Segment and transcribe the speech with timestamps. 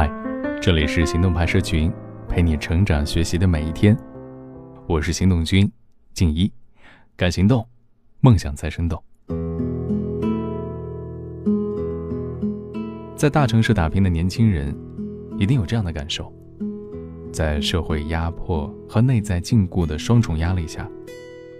[0.00, 0.08] 嗨，
[0.62, 1.92] 这里是行动派社群，
[2.28, 3.98] 陪你成长学习的每一天。
[4.86, 5.68] 我是行动君
[6.14, 6.48] 静一，
[7.16, 7.66] 敢行动，
[8.20, 9.02] 梦想才生动。
[13.16, 14.72] 在大城市打拼的年轻人，
[15.36, 16.32] 一定有这样的感受：
[17.32, 20.88] 在社会压迫和内在禁锢的双重压力下，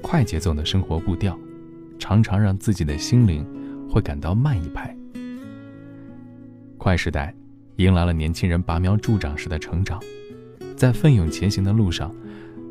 [0.00, 1.36] 快节奏的生活步调，
[1.98, 3.44] 常常让自己的心灵
[3.90, 4.96] 会感到慢一拍。
[6.78, 7.34] 快时代
[7.84, 9.98] 迎来了年轻人拔苗助长式的成长，
[10.76, 12.14] 在奋勇前行的路上，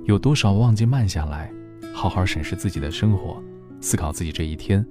[0.05, 1.52] 有多少忘记慢下来，
[1.94, 3.41] 好好审视自己的生活，
[3.82, 4.85] 思考自己这一天，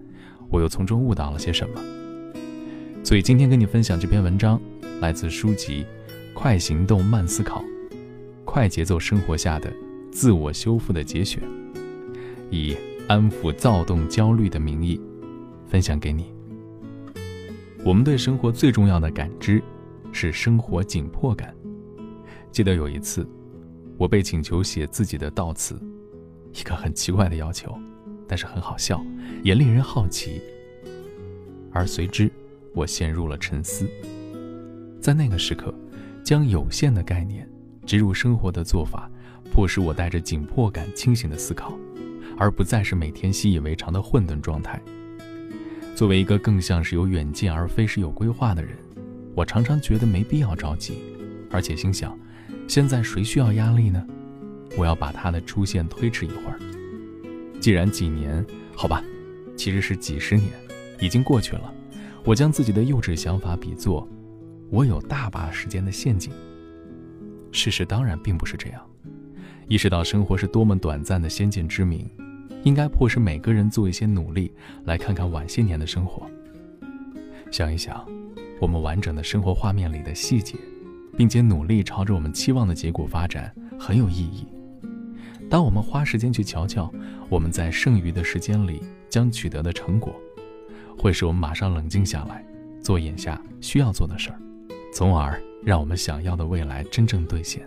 [0.48, 1.80] 我又从中悟到了些什么？
[3.04, 4.60] 所以今天跟你分享这篇文章，
[5.00, 5.86] 来自书籍
[6.34, 7.62] 《快行动慢思考：
[8.44, 9.72] 快节奏生活下的
[10.10, 11.40] 自我修复的节选》，
[12.50, 15.00] 以安抚躁动焦虑的名义
[15.68, 16.32] 分享给你。
[17.84, 19.62] 我们对生活最重要的感知
[20.12, 21.54] 是生活紧迫感。
[22.50, 23.28] 记得有一次，
[23.96, 25.80] 我被请求写自己的悼词，
[26.54, 27.78] 一个很奇怪的要求，
[28.26, 29.04] 但是很好笑，
[29.42, 30.40] 也令人好奇。
[31.72, 32.30] 而随之。
[32.74, 33.88] 我陷入了沉思，
[35.00, 35.74] 在那个时刻，
[36.22, 37.48] 将有限的概念
[37.84, 39.10] 植入生活的做法，
[39.50, 41.76] 迫使我带着紧迫感清醒的思考，
[42.36, 44.80] 而不再是每天习以为常的混沌状态。
[45.96, 48.76] 作为一个更像是有远见而非是有规划的人，
[49.38, 50.94] 我常常觉得没必要着急，
[51.48, 52.18] 而且心想：
[52.66, 54.04] 现在谁需要压力呢？
[54.76, 56.58] 我要把它的出现推迟一会儿。
[57.60, 59.00] 既然几年，好吧，
[59.56, 60.50] 其实是几十年，
[60.98, 61.72] 已经过去了。
[62.24, 64.08] 我将自己的幼稚想法比作，
[64.70, 66.32] 我有大把时间的陷阱。
[67.52, 68.82] 事实当然并不是这样。
[69.68, 72.10] 意识到生活是多么短暂的先见之明，
[72.64, 74.50] 应该迫使每个人做一些努力，
[74.84, 76.28] 来看看晚些年的生活。
[77.52, 78.04] 想一想，
[78.60, 80.56] 我们完整的生活画面里的细节，
[81.16, 84.46] 并且努力朝着我们期望的结果发展，很有意义。
[85.48, 86.92] 当我们花时间去瞧瞧
[87.28, 90.14] 我们在剩余的时间里将取得的成果。
[90.98, 92.44] 会使我们马上冷静下来，
[92.82, 94.40] 做眼下需要做的事儿，
[94.92, 97.64] 从而让我们想要的未来真正兑现。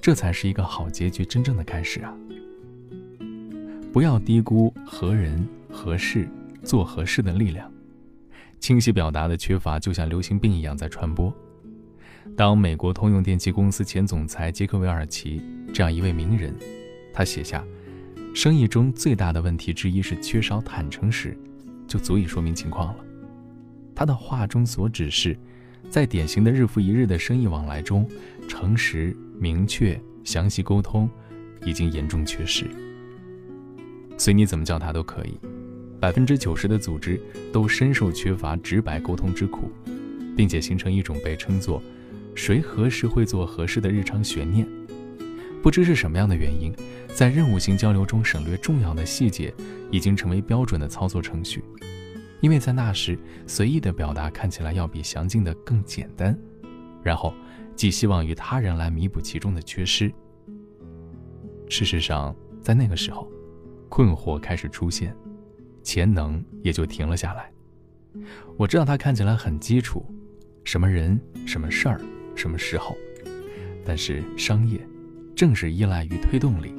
[0.00, 2.16] 这才是一个好结局真正的开始啊！
[3.92, 6.28] 不要低估何人何事
[6.62, 7.68] 做何事的力量。
[8.66, 11.32] 清晰表达的缺乏就像流行病一样在传播。
[12.36, 15.40] 当美国通用电气公司前总裁杰克韦尔奇
[15.72, 16.52] 这样一位名人，
[17.14, 17.64] 他写下
[18.34, 21.38] 生意中最大的问题之一是缺少坦诚时。
[21.86, 23.04] 就足以说明情况了。
[23.94, 25.38] 他的话中所指是，
[25.88, 28.04] 在典型的日复一日的生意往来中，
[28.48, 31.08] 诚实、明确、详细沟通
[31.64, 32.66] 已经严重缺失。
[34.18, 35.38] 随你怎么叫他都可以。
[35.98, 37.20] 百分之九十的组织
[37.52, 39.70] 都深受缺乏直白沟通之苦，
[40.36, 41.82] 并且形成一种被称作
[42.34, 44.66] “谁何时会做合适”的日常悬念。
[45.62, 46.72] 不知是什么样的原因，
[47.14, 49.52] 在任务型交流中省略重要的细节，
[49.90, 51.64] 已经成为标准的操作程序。
[52.40, 56.38] 因为在那时，随意的表达看起来要比详尽的更简单，
[57.02, 57.34] 然后
[57.74, 60.12] 寄希望于他人来弥补其中的缺失。
[61.68, 63.28] 事实上，在那个时候，
[63.88, 65.16] 困惑开始出现，
[65.86, 67.48] 潜能也就停了下来。
[68.56, 70.04] 我知道它看起来很基础，
[70.64, 72.00] 什么人、什么事儿、
[72.34, 72.96] 什么时候，
[73.84, 74.80] 但是商业
[75.36, 76.74] 正是依赖于推动力，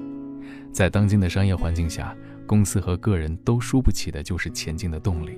[0.74, 2.14] 在当今的商业环境下。
[2.46, 5.38] 公司和个人都输不起的就是前进的动力。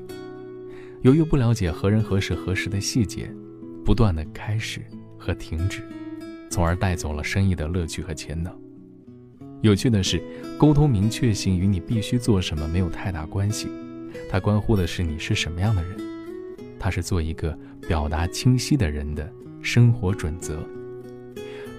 [1.01, 3.33] 由于不了解何人何时何时的细节，
[3.83, 4.85] 不断的开始
[5.17, 5.81] 和停止，
[6.51, 8.55] 从而带走了生意的乐趣和潜能。
[9.61, 10.21] 有趣的是，
[10.57, 13.67] 沟通明确性与你必须做什么没有太大关系，
[14.29, 15.97] 它关乎的是你是什么样的人。
[16.79, 19.31] 它是做一个表达清晰的人的
[19.61, 20.59] 生活准则。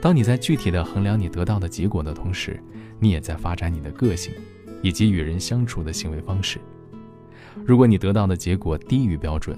[0.00, 2.62] 当你在具体的衡量你得到的结果的同时，
[2.98, 4.32] 你也在发展你的个性。
[4.82, 6.58] 以及与人相处的行为方式。
[7.66, 9.54] 如果你得到的结果低于标准，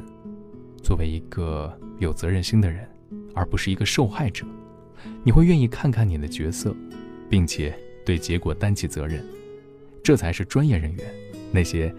[0.82, 2.84] 作为一个有责任心的人，
[3.32, 4.44] 而不是一个受害者，
[5.22, 6.74] 你会愿意看看你的角色，
[7.30, 7.72] 并且
[8.04, 9.24] 对结果担起责任。
[10.02, 11.14] 这才是专业人员，
[11.52, 11.94] 那些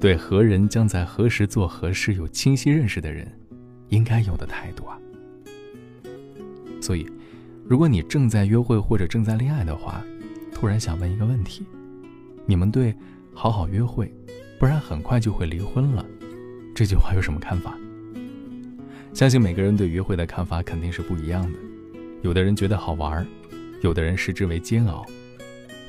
[0.00, 3.26] 对何人将在何时做何事有清晰认识的人，
[3.88, 4.98] 应该有的态度啊。
[6.80, 7.06] 所以，
[7.64, 10.04] 如果你正在约会或者正在恋爱的话，
[10.52, 11.64] 突然想问一个问题。
[12.46, 12.94] 你们对
[13.34, 14.12] “好好约会，
[14.58, 16.04] 不然很快就会离婚了”
[16.74, 17.76] 这句话有什么看法？
[19.14, 21.58] 相信每个人对约会的看法肯定是不一样的。
[22.22, 23.26] 有的人觉得好玩，
[23.82, 25.04] 有的人视之为煎熬。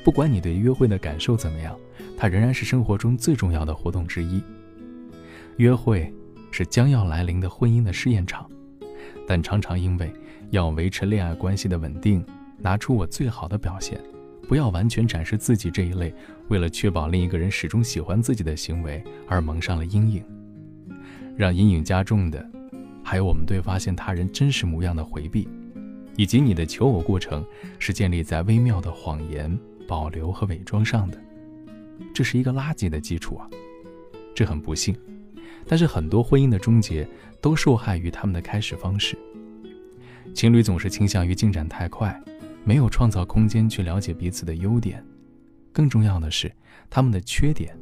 [0.04, 1.74] 不管你对约会的感受怎么样，
[2.14, 4.42] 它仍然是生活中最重要的活动之一。
[5.56, 6.12] 约会
[6.50, 8.48] 是将要来临的婚姻的试验场，
[9.26, 10.12] 但常常因为
[10.50, 12.22] 要维持恋爱关系的稳定，
[12.58, 13.98] 拿出我最好的表现，
[14.46, 16.14] 不要完全展示自己这一类
[16.48, 20.22] 为了确保另一个人始终喜欢自己的行为而蒙上了阴影。
[21.34, 22.46] 让阴影加重的，
[23.02, 25.48] 还有我们对发现他人真实模样的回避，
[26.14, 27.42] 以及你的求偶过程
[27.78, 31.20] 是建立在微妙的谎言、保留和伪装上的。
[32.12, 33.48] 这是一个垃圾的基础啊！
[34.34, 34.96] 这很不幸，
[35.66, 37.08] 但是很多婚姻的终结
[37.40, 39.16] 都受害于他们的开始方式。
[40.34, 42.20] 情侣总是倾向于进展太快，
[42.64, 45.04] 没有创造空间去了解彼此的优点，
[45.72, 46.52] 更重要的是
[46.90, 47.78] 他们的缺点、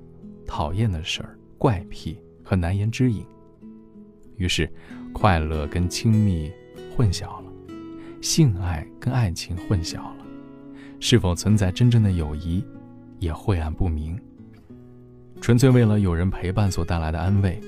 [0.46, 3.25] 讨厌的事儿、怪癖和难言之隐。
[4.37, 4.70] 于是，
[5.14, 6.52] 快乐跟亲密
[6.94, 7.52] 混淆了，
[8.20, 10.21] 性爱跟爱情混淆了，
[11.04, 12.62] 是否存在真正的友谊？
[13.19, 14.16] 也晦暗不明，
[15.40, 17.60] 纯粹为了有人陪伴所带来的安慰，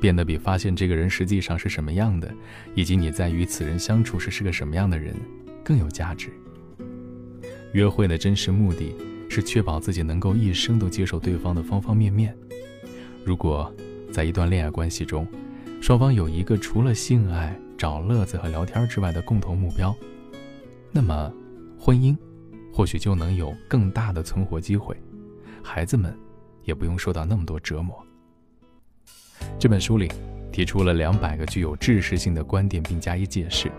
[0.00, 2.32] 变得比发现这个人实际上是什么样的，
[2.76, 5.16] 以及你在与此人相处时是个什么样的人
[5.64, 6.30] 更有价值。
[7.72, 8.94] 约会的真实目的
[9.28, 12.32] 是确保自己能够一生都接受对方的方方面面。
[13.24, 13.74] 如果
[14.12, 15.26] 在一段恋爱关系中，
[15.80, 19.92] 双方有一个除了性爱、找乐子和聊天之外的共同目标，
[20.92, 21.32] 那么
[21.76, 22.16] 婚姻。
[22.76, 24.94] 或许就能有更大的存活机会，
[25.62, 26.14] 孩子们
[26.62, 28.06] 也不用受到那么多折磨。
[29.58, 30.12] 这本书里
[30.52, 33.72] 提出了两百个具有知识性的观点，并加以解释，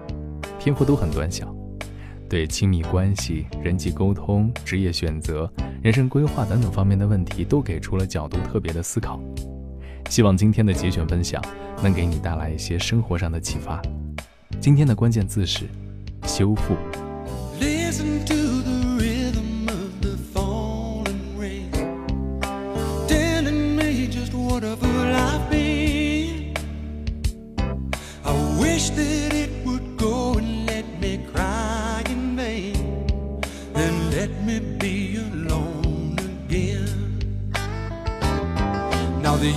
[0.57, 1.55] 篇幅都很短小，
[2.27, 5.47] 对亲密关系、人际沟通、职业选择、
[5.83, 9.21] 人生规划等等方面的问题都给出了角度特别的思考。
[10.09, 11.39] 希望今天的节选分享
[11.83, 13.79] 能给你带来一些生活上的启发。
[14.59, 15.65] 今天的关键字是
[16.23, 16.75] 修复。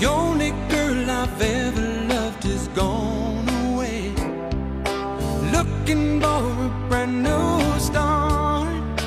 [0.01, 4.12] The only girl I've ever loved is gone away.
[5.51, 9.03] Looking for a brand new start.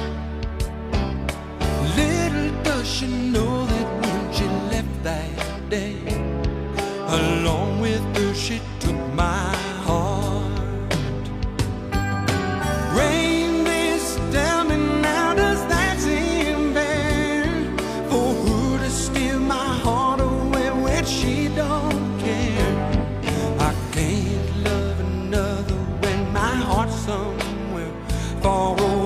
[1.96, 5.96] Little does she know that when she left that day,
[7.08, 8.60] along with her she
[27.14, 27.92] somewhere
[28.42, 29.03] far away.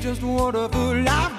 [0.00, 1.37] just wonderful life.